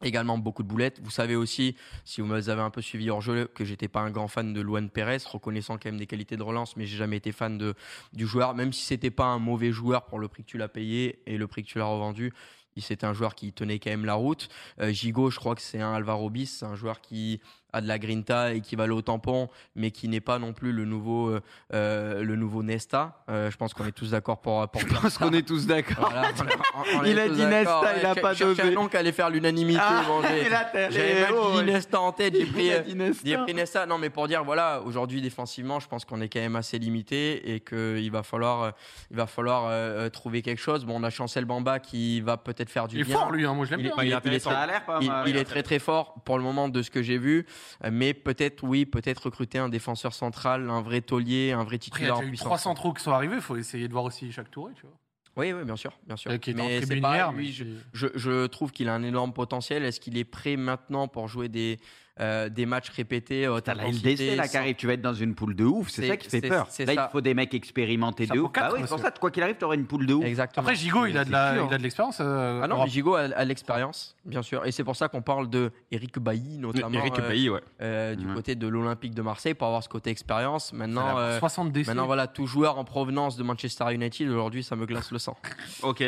[0.02, 1.00] également beaucoup de boulettes.
[1.02, 4.11] Vous savez aussi, si vous m'avez un peu suivi hors jeu, que j'étais pas un
[4.11, 7.17] grand fan de Luan Pérez, reconnaissant quand même des qualités de relance, mais j'ai jamais
[7.17, 7.75] été fan de,
[8.12, 10.69] du joueur, même si c'était pas un mauvais joueur pour le prix que tu l'as
[10.69, 12.33] payé et le prix que tu l'as revendu.
[12.81, 14.49] C'était un joueur qui tenait quand même la route.
[14.81, 17.40] Euh, Gigot, je crois que c'est un Alvaro Bis, c'est un joueur qui
[17.73, 20.53] a de la grinta et qui va aller au tampon, mais qui n'est pas non
[20.53, 21.41] plus le nouveau, euh,
[21.75, 23.23] euh, le nouveau Nesta.
[23.29, 26.11] Euh, je pense qu'on est tous d'accord pour, pour Je pense qu'on est tous d'accord.
[26.11, 26.31] Voilà,
[26.75, 27.45] on- on est Il a dit.
[27.45, 28.63] Nesta, il a pas dosé.
[28.63, 29.81] un nom qui allait faire l'unanimité.
[29.83, 31.65] Ah, bon, J'avais oh, dit ouais.
[31.65, 33.23] Nesta en tête, j'ai pris, Il a euh, dit Nesta.
[33.25, 33.87] j'ai pris Nesta.
[33.87, 37.55] Non, mais pour dire, voilà, aujourd'hui, défensivement, je pense qu'on est quand même assez limité
[37.55, 38.73] et qu'il va falloir,
[39.11, 40.85] il va falloir euh, trouver quelque chose.
[40.85, 43.17] Bon, on a Chancel Bamba qui va peut-être faire du Il est bien.
[43.19, 43.93] fort, lui, hein, moi je l'aime bien.
[44.03, 47.03] il est il Il, il est très très fort pour le moment de ce que
[47.03, 47.47] j'ai vu,
[47.91, 52.09] mais peut-être oui, peut-être recruter un défenseur central, un vrai taulier, un vrai Après, il
[52.09, 52.37] y titulaire a eu.
[52.37, 54.97] 300 trous qui sont arrivés, il faut essayer de voir aussi chaque tour, tu vois.
[55.37, 56.37] Oui, oui, bien sûr, bien sûr.
[56.41, 59.05] Qui est mais c'est hier, lui, mais je, qui- je, je trouve qu'il a un
[59.05, 59.85] énorme potentiel.
[59.85, 61.79] Est-ce qu'il est prêt maintenant pour jouer des,
[62.21, 65.03] euh, des matchs répétés haute T'as la LDC là qui sans- arrive, tu vas être
[65.03, 66.67] dans une poule de ouf, c'est C'est- ça qui fait c'est- peur.
[66.71, 67.09] c'est Là, ça.
[67.09, 68.53] il faut des mecs expérimentés de ouf.
[68.53, 70.25] Bah quatre, oui, c'est pour ça, quoi qu'il arrive, t'auras une poule de ouf.
[70.25, 70.63] Exactement.
[70.67, 72.19] Après, Gigot, il a de il a l'expérience.
[72.21, 74.65] euh, Ah non, mais Gigot a, a l'expérience, bien sûr.
[74.67, 77.61] Et c'est pour ça qu'on parle de Eric Bailly, notamment Eric euh, Bailly, ouais.
[77.83, 80.73] euh, du côté de l'Olympique de Marseille, pour avoir ce côté expérience.
[80.73, 81.91] Maintenant, Il a euh, 60 décès.
[81.91, 85.37] maintenant voilà, tout joueur en provenance de Manchester United, aujourd'hui, ça me glace le sang.
[85.83, 86.03] Ok.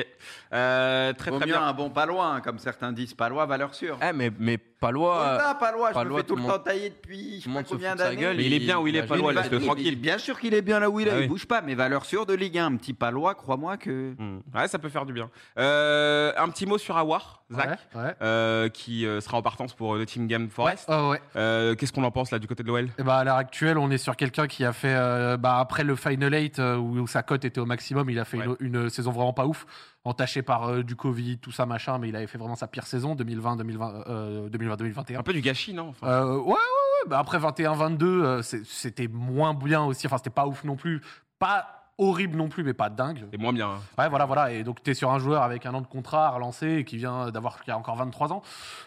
[0.52, 1.62] Euh, très très bien.
[1.62, 3.14] un bon palois, hein, comme certains disent.
[3.14, 3.98] Palois, valeur sûre.
[4.02, 5.20] Eh, mais, mais Palois.
[5.20, 7.94] euh, Putain, Palois, je me fais tout le temps tailler depuis je sais pas combien
[7.94, 8.34] d'années.
[8.34, 9.96] Mais il est bien où il est, Palois, laisse-le Il est- tranquille.
[10.00, 11.28] Bien sûr qu'il est bien là où il est, Ah il oui.
[11.28, 12.66] bouge pas, mais valeur sûre de Ligue 1.
[12.66, 14.14] Un petit Palois, crois-moi que.
[14.18, 14.40] Hmm.
[14.54, 15.28] Ouais, ça peut faire du bien.
[15.58, 18.14] Euh, un petit mot sur Awar, Zach, Ouais, ouais.
[18.22, 20.86] euh, qui euh, sera en partance pour euh, Nottingham Forest.
[20.88, 21.20] Oh, ouais.
[21.36, 23.90] Euh, Qu'est-ce qu'on en pense là du côté de l'OL bah, à l'heure actuelle, on
[23.90, 27.06] est sur quelqu'un qui a fait, euh, bah, après le Final 8, euh, où, où
[27.06, 28.46] sa cote était au maximum, il a fait Ouais.
[28.60, 29.66] une, une saison vraiment pas ouf,
[30.04, 32.86] entachée par euh, du Covid, tout ça, machin, mais il avait fait vraiment sa pire
[32.86, 35.18] saison, 2020-2020, euh, 2020-2021.
[35.18, 37.08] Un peu du gâchis, non Enfin, Euh, ouais, ouais, ouais.
[37.08, 40.06] Bah après 21-22, euh, c'était moins bien aussi.
[40.06, 41.00] Enfin, c'était pas ouf non plus.
[41.38, 43.24] Pas horrible non plus, mais pas dingue.
[43.30, 43.68] C'est moins bien.
[43.70, 43.78] hein.
[43.98, 44.50] Ouais, voilà, voilà.
[44.52, 46.84] Et donc, tu es sur un joueur avec un an de contrat à relancer et
[46.84, 48.42] qui vient d'avoir qui a encore 23 ans,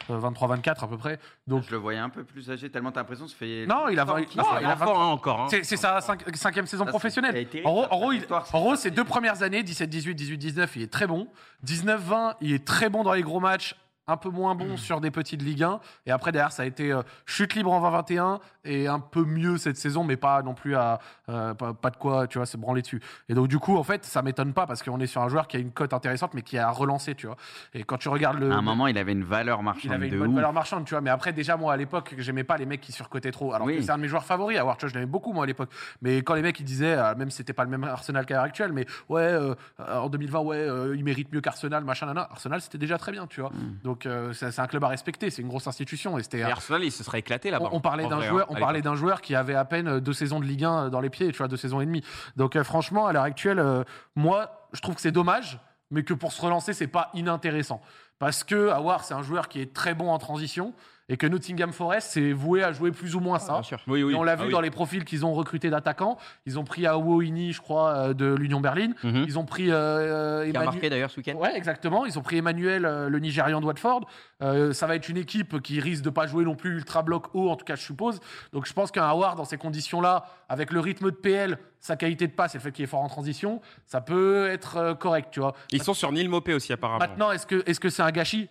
[0.09, 1.19] euh, 23-24 à peu près.
[1.47, 3.65] Donc, Je le voyais un peu plus âgé, tellement t'as l'impression que ça fait.
[3.67, 4.43] non, il a, non, il a
[4.81, 5.41] hein, encore.
[5.41, 5.47] hein.
[5.49, 7.47] c'est sa cinq- cinquième saison Ça, professionnelle.
[7.65, 8.95] En gros, terrible, en gros, il- en gros, terrible.
[8.95, 11.27] deux premières années, 17-18, 18-19, il est très bon.
[11.65, 13.75] 19-20, il est très bon dans les gros matchs,
[14.07, 15.79] un peu moins bon sur des petites Ligue 1.
[16.05, 19.57] Et après, derrière, ça a été euh, chute libre en 20-21 et un peu mieux
[19.57, 22.57] cette saison, mais pas non plus à euh, pas, pas de quoi, tu vois, se
[22.57, 23.01] branler dessus.
[23.29, 25.47] Et donc, du coup, en fait, ça m'étonne pas parce qu'on est sur un joueur
[25.47, 27.37] qui a une cote intéressante, mais qui a relancé, tu vois.
[27.73, 28.51] Et quand tu regardes le.
[28.51, 30.35] À un moment, il avait une valeur il marchande avait une de bonne ouf.
[30.35, 31.01] valeur marchande, tu vois.
[31.01, 33.53] Mais après, déjà, moi, à l'époque, j'aimais pas les mecs qui surcotaient trop.
[33.53, 33.81] Alors Oui.
[33.83, 34.57] c'est un de mes joueurs favoris.
[34.57, 35.69] À voir, tu vois, je l'aimais beaucoup, moi, à l'époque.
[36.01, 38.35] Mais quand les mecs, ils disaient, euh, même si c'était pas le même Arsenal qu'à
[38.35, 42.27] l'heure actuelle, mais ouais, euh, en 2020, ouais, il mérite mieux qu'Arsenal, machin, nana.
[42.31, 43.49] Arsenal, c'était déjà très bien, tu vois.
[43.51, 43.77] Mm.
[43.83, 45.29] Donc, euh, c'est un club à respecter.
[45.29, 46.17] C'est une grosse institution.
[46.17, 46.23] Et.
[46.33, 47.69] Et Arsenal, il se serait éclaté là-bas.
[47.71, 48.93] On, on parlait d'un joueur, hein, on parlait l'époque.
[48.93, 51.31] d'un joueur qui avait à peine euh, deux saisons de Ligue 1 dans les pieds,
[51.31, 52.03] tu vois, deux saisons et demie.
[52.35, 53.83] Donc euh, franchement, à l'heure actuelle, euh,
[54.15, 55.59] moi, je trouve que c'est dommage,
[55.91, 57.81] mais que pour se relancer, c'est pas inintéressant.
[58.19, 60.73] Parce que Awar, c'est un joueur qui est très bon en transition
[61.09, 63.53] et que Nottingham Forest, c'est voué à jouer plus ou moins ça.
[63.53, 63.79] Bien sûr.
[63.87, 64.13] Oui, oui.
[64.13, 64.51] Et on l'a Ah vu oui.
[64.51, 66.17] dans les profils qu'ils ont recrutés d'attaquants.
[66.45, 68.91] Ils ont pris Awo Ini, je crois, euh, de l'Union Berlin.
[69.03, 69.25] Mhm.
[69.27, 71.35] Ils ont pris euh, Qui a Emmanuel- marqué d'ailleurs ce week-end.
[71.35, 72.05] Ouais, exactement.
[72.05, 74.07] Ils ont pris Emmanuel, euh, le Nigérian de Watford.
[74.41, 77.27] Euh, ça va être une équipe qui risque de pas jouer non plus ultra bloc
[77.33, 78.21] haut, en tout cas, je suppose.
[78.53, 82.27] Donc, je pense qu'un Howard, dans ces conditions-là, avec le rythme de PL, sa qualité
[82.27, 85.41] de passe et le fait qu'il est fort en transition, ça peut être correct, tu
[85.41, 85.53] vois.
[85.71, 86.99] Ils sont sur Neil Mopé aussi, apparemment.
[86.99, 88.49] Maintenant, est-ce que est-ce que c'est un gâchis?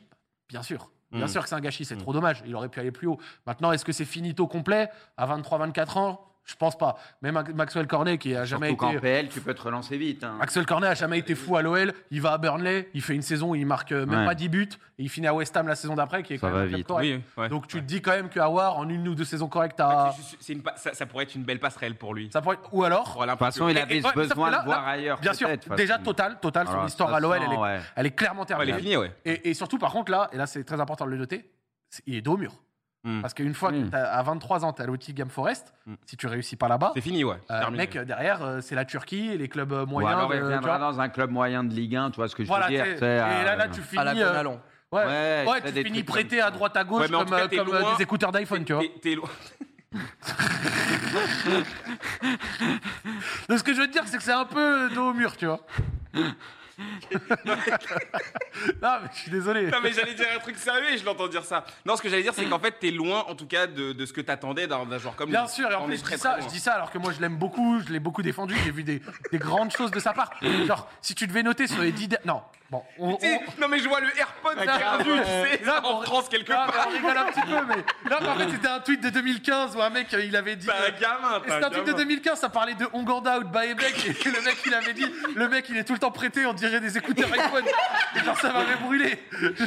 [0.51, 0.91] Bien sûr.
[1.13, 1.29] Bien Mm.
[1.29, 1.99] sûr que c'est un gâchis, c'est Mm.
[2.03, 2.43] trop dommage.
[2.47, 3.19] Il aurait pu aller plus haut.
[3.47, 6.27] Maintenant, est-ce que c'est finito complet à 23-24 ans?
[6.45, 6.99] Je pense pas.
[7.23, 9.01] Même Max- Maxwell Cornet, qui a jamais Surtout qu'en été.
[9.01, 10.25] PL, tu peux te relancer vite.
[10.25, 10.35] hein.
[10.41, 11.93] Maxwell Cornet a jamais été fou à l'OL.
[12.11, 14.27] Il va à Burnley, il fait une saison où il marque euh, même Ouais.
[14.27, 14.69] pas 10 buts.
[14.99, 16.87] Et il finit à West Ham la saison d'après, qui est Ça quand même vite.
[16.87, 17.07] correct.
[17.37, 17.49] Oui, ouais.
[17.49, 20.13] Donc tu te dis quand même que Awar, en une ou deux saisons correctes, a.
[20.17, 22.29] C'est- c'est une pa- ça, ça pourrait être une belle passerelle pour lui.
[22.33, 22.59] Ça pourrait...
[22.73, 25.21] Ou alors, De toute façon, il avait besoin de voir là, ailleurs.
[25.21, 27.81] bien sûr, déjà total, total, son histoire à l'OL, elle, est- ouais.
[27.95, 28.79] elle est clairement Ouais, elle est terminée.
[28.81, 29.13] finie, ouais.
[29.25, 31.49] Et, et surtout, par contre, là, et là, c'est très important de le noter,
[32.07, 32.53] il est dos au mur.
[33.05, 33.21] Hmm.
[33.21, 35.95] Parce qu'une fois que t'as- à 23 ans, tu as Game Forest, Hmm.
[36.07, 37.35] si tu réussis pas là-bas, C'est fini, ouais.
[37.51, 37.83] Euh, terminé.
[37.85, 40.15] mec, derrière, euh, c'est la Turquie et les clubs euh, Ou moyens.
[40.17, 40.79] alors il de- tu vois.
[40.79, 42.87] dans un club moyen de Ligue 1, tu vois ce que je Voilà, veux dire.
[42.87, 44.01] et euh, là, là, tu finis.
[44.01, 44.59] À la euh, ouais,
[44.93, 47.57] Ouais, ouais, tu finis prêté à droite à gauche Ouais, comme, tout cas, euh, t'es
[47.57, 47.97] comme, euh, loin.
[47.97, 48.83] des écouteurs d'iPhone, tu vois.
[48.83, 49.29] T'es- T'es loin.
[53.49, 55.37] Donc, ce que je veux te dire, c'est que c'est un peu dos au mur,
[55.37, 55.61] tu vois.
[58.83, 59.67] non, mais je suis désolé.
[59.71, 61.65] Non, mais j'allais dire un truc sérieux et je l'entends dire ça.
[61.85, 64.07] Non, ce que j'allais dire, c'est qu'en fait, t'es loin, en tout cas, de, de
[64.07, 65.37] ce que t'attendais d'un d'un joueur comme lui.
[65.37, 66.47] Bien sûr, et en On plus, je très, dis, très ça, loin.
[66.47, 68.83] je dis ça alors que moi je l'aime beaucoup, je l'ai beaucoup défendu, j'ai vu
[68.85, 70.31] des, des grandes choses de sa part.
[70.67, 72.27] Genre, si tu devais noter sur les 10 derniers.
[72.27, 73.17] Non, bon, on.
[73.17, 76.03] Tu sais, on- Non, mais je vois le AirPod Ah, tu sais, Là, en on-
[76.03, 76.87] France quelque Ah, mais part.
[76.89, 78.11] on rigole un petit peu, mais.
[78.11, 80.57] Non, mais en fait, c'était un tweet de 2015 où un mec, euh, il avait
[80.57, 80.69] dit.
[80.69, 81.99] Euh, un gamin, t'es C'était un un tweet de gamin.
[82.05, 85.49] 2015, ça parlait de Onganda ou de Baebek, et le mec il avait dit, le
[85.49, 87.65] mec il est tout le temps prêté, on dirait des écouteurs iPhone.
[88.25, 89.19] Genre ça m'avait brûlé.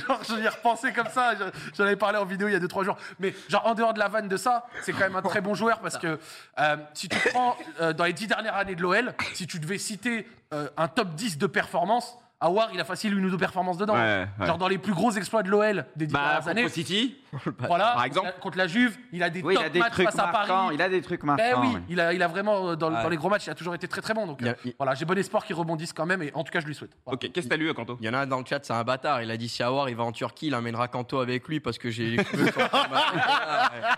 [0.08, 1.44] Genre j'y ai repensé comme ça, je-
[1.78, 2.98] j'en avais parlé en vidéo il y a 2-3 jours.
[3.20, 5.54] Mais genre en dehors de la vanne de ça, c'est quand même un très bon
[5.56, 6.20] joueur parce que
[6.60, 9.78] euh, si tu prends euh, dans les 10 dernières années de l'OL, si tu devais
[9.78, 13.78] citer euh, un top 10 de performance, Awar il a facile une ou deux performances
[13.78, 13.96] dedans.
[13.96, 14.46] Ouais, ouais.
[14.46, 16.70] Genre dans les plus gros exploits de l'OL des 10 Bah, dernières années.
[16.70, 17.18] City,
[17.68, 18.28] Voilà, par exemple.
[18.28, 20.06] contre la- contre la Juve, il a des Oui, il top a des matchs trucs
[20.06, 20.50] face à Paris.
[20.50, 20.72] marquants.
[20.72, 21.44] Il a des trucs marquants.
[21.44, 23.02] Ben oui, il a, il a vraiment, euh, dans, Ouais.
[23.04, 24.26] dans les gros matchs, il a toujours été très très bon.
[24.28, 26.52] Donc a- euh, il- voilà, j'ai bon espoir qu'il rebondisse quand même, et en tout
[26.52, 26.92] cas, je lui souhaite.
[27.06, 27.16] Voilà.
[27.16, 28.74] Ok, qu'est-ce que t'as lu, Kanto Il y en a un dans le chat, c'est
[28.74, 29.22] un bâtard.
[29.22, 31.78] Il a dit si Awar il va en Turquie, il emmènera Kanto avec lui parce
[31.78, 32.16] que j'ai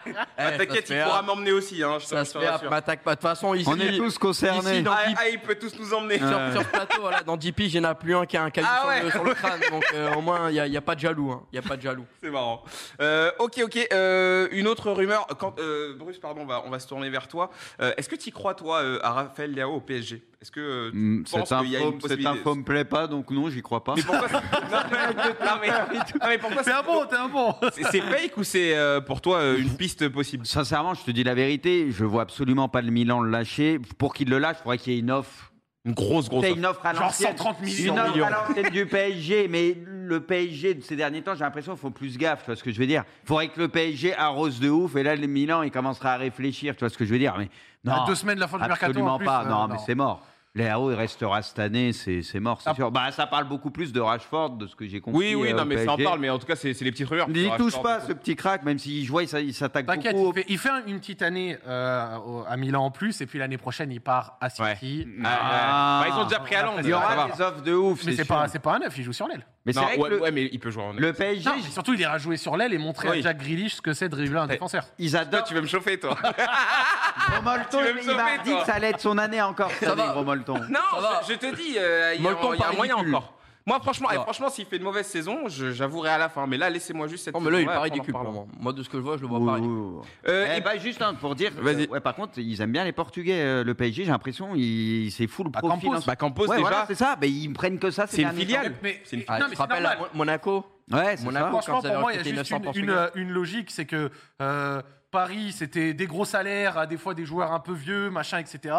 [0.05, 3.11] Eh, Ah, ça T'inquiète, il pourra m'emmener aussi, hein, Ça se fait, m'attaque pas.
[3.11, 4.83] De toute façon, ici, On est tous concernés.
[4.87, 6.17] Ah, il peut tous nous emmener.
[6.17, 8.43] sur, sur ce plateau, voilà, dans DP, il n'y en a plus un qui a
[8.43, 9.59] un caillou Ah sur, le, crâne.
[9.71, 11.31] Donc euh, au moins, il n'y a, il y a pas de jaloux.
[11.31, 11.43] hein.
[11.51, 12.05] Il y a pas de jaloux.
[12.21, 12.63] C'est marrant.
[13.01, 13.87] Euh, ok, ok.
[13.93, 15.27] euh, une autre rumeur.
[15.39, 17.49] Quand, euh, Bruce, pardon, on va, on va se tourner vers toi.
[17.81, 20.91] Euh, Est-ce que tu crois, toi, euh, à Raphaël Leao au PSG Est-ce que euh,
[20.91, 23.61] tu Mm, penses qu'il y a une cette info me plaît pas, donc non, j'y
[23.61, 23.95] crois pas.
[23.95, 24.39] Mais pourquoi Non,
[24.91, 25.13] mais,
[25.45, 27.55] non, mais, non, mais pourquoi T'es un bon, t'es un bon.
[27.73, 30.45] c'est- fake ou c'est euh, pour toi euh, une piste possible?
[30.45, 33.79] Sincèrement, je te dis la vérité, je vois absolument pas le Milan le lâcher.
[33.97, 35.51] Pour qu'il le lâche, il faudrait qu'il y ait une offre.
[35.87, 36.43] Une grosse, grosse.
[36.43, 36.57] C'est offre.
[36.59, 37.29] une offre à Genre l'ancienne.
[37.37, 37.93] 130 millions.
[37.93, 41.71] Une offre à l'ancienne du PSG, mais le PSG de ces derniers temps, j'ai l'impression
[41.73, 43.03] qu'il faut plus gaffe, tu vois ce que je veux dire.
[43.23, 46.17] Il faudrait que le PSG arrose de ouf, et là, le Milan, il commencera à
[46.17, 47.35] réfléchir, tu vois ce que je veux dire.
[47.37, 47.49] Mais
[47.91, 48.85] À non, deux semaines de la fin du mercato.
[48.91, 49.43] absolument en plus, pas.
[49.45, 50.25] euh, non, mais c'est mort.
[50.57, 52.75] Léao, il restera cette année, c'est mort, c'est Ah.
[52.75, 52.91] sûr.
[52.91, 55.17] Bah, ça parle beaucoup plus de Rashford, de ce que j'ai compris.
[55.19, 56.91] Oui, oui, euh, non, au mais ça en parle, mais en tout cas, c'est les
[56.91, 57.29] petites rumeurs.
[57.29, 60.31] N'y touche pas, ce petit crack, même s'il joue, il s'a- il s'attaque T'inquiète, beaucoup.
[60.35, 63.37] il fait, il fait un- une petite année euh, à Milan en plus, et puis
[63.39, 64.75] l'année prochaine, il part à Ouais.
[64.75, 65.07] City.
[65.23, 66.03] Ah, Ah.
[66.03, 66.79] Bah, ils ont déjà pris à Londres.
[66.83, 69.13] Il y aura des offres de ouf, Mais c'est pas, pas un neuf, il joue
[69.13, 69.45] sur l'aile.
[69.67, 71.49] Mais c'est Non, vrai ouais, que le, ouais, mais il peut jouer en le PSG,
[71.49, 73.19] Non, mais surtout, il ira jouer sur l'aile et montrer Oui.
[73.19, 74.85] à Jack Grealish ce que c'est de dribbler un défenseur.
[74.97, 76.17] ils Toi, tu veux me chauffer, toi
[77.35, 80.11] Romolton, il m'a dit que ça allait être son année encore, année, va.
[80.13, 80.53] Romolton.
[80.69, 81.21] Non, Ça va.
[81.27, 83.33] je, je te dis, euh, il y a, par moyen encore.
[83.67, 86.47] Moi, franchement, Ça eh, franchement, s'il fait une mauvaise saison, je- j'avouerai à la fin.
[86.47, 87.33] Mais là, laissez-moi juste cette.
[87.35, 88.45] Non, mais là, il saison-là, paraît après, on en ridicule pour reparlera.
[88.45, 88.55] moi.
[88.61, 90.01] Moi, de ce que je vois, je le vois oui.
[90.27, 91.83] Euh, Eh et- bah, juste hein, pour dire, Vas-y.
[91.83, 95.11] euh, ouais, par contre, ils aiment bien les Portugais, euh, le PSG, j'ai l'impression, ils-
[95.11, 95.89] c'est full Bah, profil.
[95.89, 96.01] Campos.
[96.01, 96.61] ce- Bah, Campos, Ouais, déjà.
[96.61, 98.07] voilà, c'est ça, mais ils me prennent que ça.
[98.07, 98.73] ces C'est une derniers filiale.
[98.81, 100.07] Mais, C'est une- Ah, non, tu mais te c'est rappelles normal.
[100.13, 101.51] à Monaco Ouais, c'est Monaco, ça.
[101.51, 102.85] quand Franchement, pour moi, il y a recruté juste 900 une, Portugais.
[102.85, 104.09] une, euh, une logique, c'est que
[104.41, 108.37] euh, Paris, c'était des gros salaires, à des fois des joueurs un peu vieux, machin,
[108.39, 108.73] etc.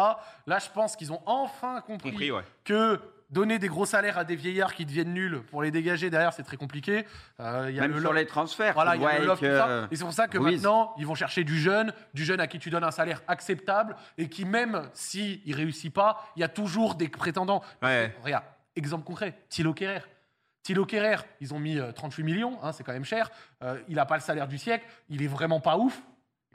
[0.47, 2.41] Là, je pense qu'ils ont enfin compris, Compris, ouais.
[2.63, 2.99] que
[3.29, 6.43] donner des gros salaires à des vieillards qui deviennent nuls pour les dégager derrière, c'est
[6.43, 7.05] très compliqué.
[7.39, 8.73] Euh, il y a Même le sur les transferts.
[8.73, 9.67] Voilà, il y a le tout ça.
[9.67, 10.55] euh, Et c'est pour ça que Ruiz.
[10.55, 13.95] maintenant, ils vont chercher du jeune, du jeune à qui tu donnes un salaire acceptable
[14.17, 17.63] et qui, même s'il ne réussit pas, il y a toujours des prétendants.
[17.81, 18.15] Ouais.
[18.23, 20.01] Regarde, exemple concret, Thilo Kerrer.
[20.63, 23.31] Thilo Kerrer, ils ont mis euh, 38 millions, hein, c'est quand même cher.
[23.63, 26.01] Euh, il n'a pas le salaire du siècle, il est vraiment pas ouf.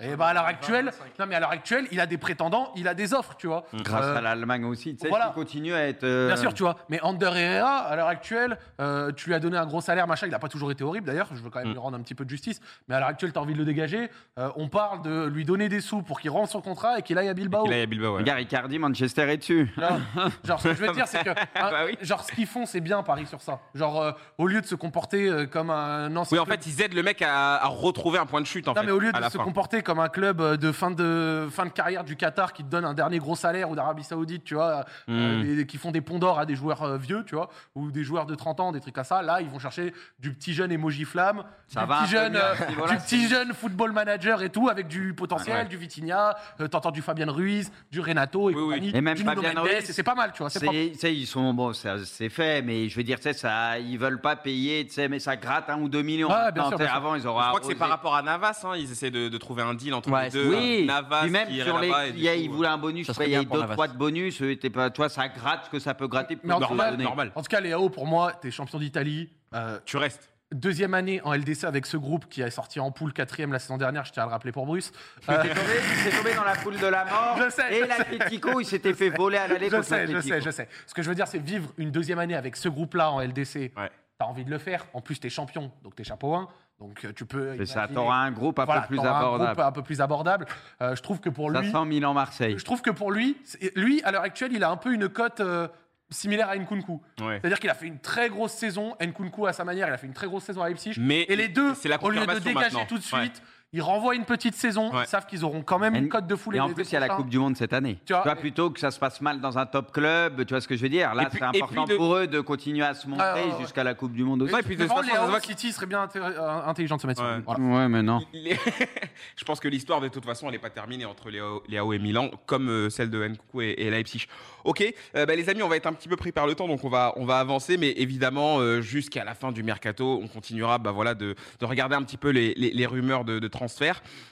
[0.01, 2.89] Et bah à l'heure actuelle, non mais à l'heure actuelle, il a des prétendants, il
[2.89, 3.65] a des offres, tu vois.
[3.73, 4.97] Grâce Euh, à l'Allemagne aussi.
[4.97, 5.29] Tu sais, voilà.
[5.29, 6.03] qui continue à être.
[6.03, 6.75] euh, Bien sûr, tu vois.
[6.89, 10.27] Mais Ander Herrera, à l'heure actuelle, euh, tu lui as donné un gros salaire, machin.
[10.27, 11.29] Il n'a pas toujours été horrible d'ailleurs.
[11.33, 11.73] Je veux quand même Mm.
[11.75, 12.61] lui rendre un petit peu de justice.
[12.89, 14.11] Mais à l'heure actuelle, tu as envie de le dégager.
[14.37, 17.17] Euh, on parle de lui donner des sous pour qu'il rende son contrat et qu'il
[17.17, 17.65] aille à Bilbao.
[17.67, 18.19] Il a Bilbao, ouais.
[18.19, 19.73] Regarde, Icardi, Manchester est dessus.
[19.79, 19.99] Genre,
[20.43, 21.31] genre, ce que je veux dire, c'est que.
[21.31, 21.97] hein, Bah oui.
[22.03, 23.61] Genre, ce qu'ils font, c'est bien Paris sur ça.
[23.77, 26.37] Genre, euh, au lieu de se comporter euh, comme un ancien.
[26.37, 28.73] Oui, en fait, ils aident le mec à, à retrouver un point de chute, en
[28.75, 28.87] Non, fait.
[28.87, 29.45] mais au lieu à de se fin.
[29.45, 32.68] comporter comme un club euh, de fin de, fin de carrière du Qatar qui te
[32.68, 35.57] donne un dernier gros salaire ou d'Arabie Saoudite, tu vois, euh, Mm.
[35.57, 38.03] des- qui font des ponts d'or à des joueurs euh, vieux, tu vois, ou des
[38.03, 39.23] joueurs de 30 ans, des trucs à ça.
[39.23, 42.55] Là, ils vont chercher du petit jeune emoji flamme, Ça du va petit jeune, euh,
[42.90, 45.64] du petit jeune football manager et tout, avec du potentiel, Ouais.
[45.66, 48.64] du Vitinha, euh, t'entends du Fabian Ruiz, du Renato et Oui, oui.
[48.75, 50.51] compagnie, Et même du Nuno Mendes, Ruiz, et c'est pas mal, tu vois.
[50.51, 54.20] c'est ils sont bon, c'est fait, mais je veux dire, tu sais, ça, ils veulent
[54.20, 56.29] pas payer, tu sais, mais ça gratte un ou deux millions.
[56.55, 56.94] Bien sûr, sûr.
[56.94, 57.49] avant, ils Je auraient.
[57.49, 59.95] crois que c'est par rapport à Navas, hein, ils essaient de, de trouver un deal
[59.95, 60.49] entre Ouais, les deux.
[60.55, 63.09] Oui, Navas, même qui sur les, il, du y a- coup, il voulait un bonus,
[63.21, 66.07] il y a deux, trois de bonus, pas, toi, ça gratte ce que ça peut
[66.09, 66.39] gratter.
[66.43, 67.33] Mais en tout cas, normal.
[67.35, 69.31] En tout cas, Léo, pour moi, t'es champion d'Italie.
[69.55, 70.31] euh, Tu restes.
[70.53, 73.77] Deuxième année en LDC avec ce groupe qui est sorti en poule quatrième la saison
[73.77, 74.93] dernière, je tiens à le rappeler pour Bruce.
[75.29, 77.39] Euh, Il s'est tombé, dans la poule de la mort.
[77.43, 80.51] Je sais, et l'Atletico, il s'était fait voler à l'aller je sais, je sais, je
[80.51, 80.69] sais.
[80.87, 83.73] Ce que je veux dire, c'est vivre une deuxième année avec ce groupe-là en LDC.
[83.77, 83.91] Ouais.
[84.17, 84.87] T'as envie de le faire.
[84.93, 86.49] En plus, t'es champion, donc t'es chapeau 1.
[86.81, 87.57] Donc euh, tu peux.
[87.59, 89.53] C'est ça, t'auras un groupe un Voilà, peu plus t'auras un abordable.
[89.55, 90.47] groupe un peu plus abordable.
[90.83, 92.57] Euh, je trouve que pour lui, 500 000 en Marseille.
[92.59, 93.37] je trouve que pour lui,
[93.77, 95.69] lui à l'heure actuelle, il a un peu une cote euh,
[96.11, 97.01] similaire à Nkunku.
[97.21, 97.39] Ouais.
[97.41, 98.97] C'est-à-dire qu'il a fait une très grosse saison.
[99.01, 100.95] Nkunku à sa manière, il a fait une très grosse saison à Leipzig.
[100.99, 102.87] Mais Et les deux, c'est la au lieu de dégager maintenant.
[102.87, 103.31] tout de Ouais.
[103.75, 104.91] Ils renvoient une petite saison.
[104.95, 105.03] Ouais.
[105.05, 106.59] Ils savent qu'ils auront quand même une cote de foulée.
[106.59, 107.09] Et en plus, il y a la.
[107.09, 107.99] Coupe du Monde cette année.
[108.07, 110.61] Tu Tu vois, plutôt que ça se passe mal dans un top club, tu vois
[110.61, 113.07] ce que je veux dire Là, c'est important de- pour eux de continuer à se
[113.09, 113.61] monter Ah, ouais, ouais.
[113.61, 114.55] jusqu'à la Coupe du Monde aussi.
[114.55, 117.21] Et puis de toute façon, les voit City serait bien euh, intelligent de se mettre
[117.21, 117.41] sur Ouais.
[117.45, 117.61] Voilà.
[117.65, 118.21] Ouais, mais non.
[118.33, 118.57] Les-
[119.37, 121.99] je pense que l'histoire de toute façon elle n'est pas terminée entre Léo, Léao et
[121.99, 124.27] Milan comme euh, celle de Nkunku et, et Leipzig.
[124.65, 124.83] Ok,
[125.17, 126.85] euh, bah, les amis, on va être un petit peu pris par le temps donc
[126.85, 130.79] on va on va avancer, mais évidemment euh, jusqu'à la fin du mercato, on continuera
[130.79, 133.63] bah voilà de, de regarder un petit peu les, les- les rumeurs de, de transfert.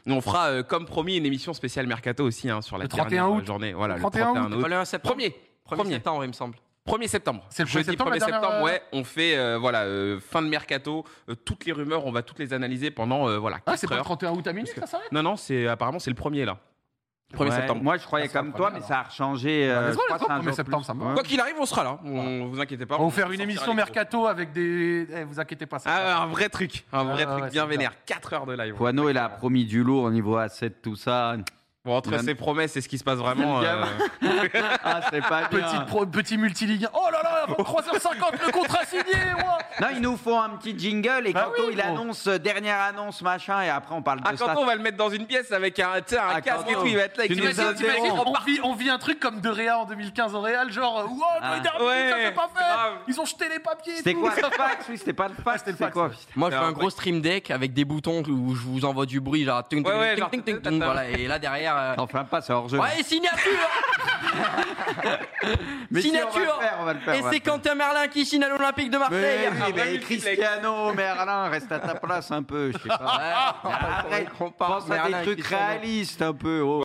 [0.06, 2.88] Et on fera euh, comme promis une émission spéciale mercato aussi hein, sur la Le
[2.88, 3.46] 31 dernière août.
[3.46, 3.72] journée.
[3.72, 4.62] Voilà, Le le 31 31 août.
[4.62, 5.14] Pas le 1 septembre.
[5.14, 5.34] Premier, 1er
[5.76, 5.94] premier.
[5.94, 6.56] septembre, il me semble.
[6.88, 7.46] 1er septembre.
[7.48, 8.82] C'est le 1er Jeudi septembre, la 1er septembre, dernière, euh, ouais.
[8.92, 12.40] On fait euh, voilà euh, fin de mercato, euh, toutes les rumeurs, on va toutes
[12.40, 14.04] les analyser pendant euh, voilà Ah, 4 c'est pas le heures.
[14.06, 15.12] 31 août à minuit, ça s'arrête?
[15.12, 16.58] Non non, c'est apparemment c'est le premier là.
[17.32, 17.82] 1er Ouais, septembre.
[17.82, 19.68] Moi, je croyais Ah, comme toi, premier, mais ça a rechangé.
[19.68, 20.86] Bah, euh, let's go, je crois let's go, que c'est un 1er jour septembre, plus.
[20.86, 21.06] ça me va.
[21.08, 21.14] Ouais.
[21.14, 21.98] Quoi qu'il arrive, on sera là.
[22.04, 22.94] On vous inquiétez pas.
[22.96, 25.06] On va vous faire une émission mercato avec des.
[25.12, 25.78] Eh, vous inquiétez pas.
[25.78, 25.90] ça.
[25.92, 27.92] Ah, un vrai truc, un vrai Ah, truc ouais, bien vénère.
[28.06, 28.74] 4 heures de live.
[28.74, 31.36] Poineau, il a promis du lourd au niveau A7, tout ça.
[31.84, 33.60] Bon, entre ses promesses et ce qui se passe vraiment.
[33.60, 33.84] Euh,
[34.84, 35.60] Ah, c'est pas bien.
[35.60, 36.86] Petite pro- petit multiligue.
[36.94, 39.02] Oh là là, avant 3h50, le contrat signé,
[39.40, 42.38] moi Non, ils nous font un petit jingle et Bah quand oui, il annonce euh,
[42.38, 44.44] dernière annonce machin et après on parle de Ah, ça.
[44.54, 46.68] quand on va le mettre dans une pièce avec un, tu sais, un Ah, casque
[46.70, 48.24] et tout, il va être là tu T'imagines, Zéro.
[48.26, 51.04] on vit, on vit un truc comme De Réa en 2015 au Real, genre, euh,
[51.04, 51.58] wow, Ah.
[51.60, 52.92] dernier, Ouais, ça fait pas fait grave.
[53.08, 55.58] Ils ont jeté les papiers et C'était quoi le fax Oui, c'était pas le fax,
[55.60, 56.10] c'était le c'était fax, quoi.
[56.36, 59.20] Moi, je fais un gros stream deck avec des boutons où je vous envoie du
[59.20, 59.66] bruit, genre.
[59.66, 60.70] ting, ting, Ouais, ouais, ting, genre, ting, ting, tata.
[60.70, 61.76] ting, Voilà, et là derrière.
[61.76, 62.78] euh, Enfin pas, c'est hors jeu.
[62.78, 63.36] Ouais, et signature
[65.90, 67.14] Mais si, on va signature le faire, on va le faire.
[67.14, 67.52] Et on va c'est le faire.
[67.52, 70.04] Quentin Merlin qui signe à l'Olympique de Marseille Mais oui, mais multiplex.
[70.04, 73.58] Cristiano, Merlin, reste à ta place un peu, je sais pas.
[73.64, 76.60] Ouais, Arrête, on pense à des trucs réalistes un peu.
[76.64, 76.80] oh.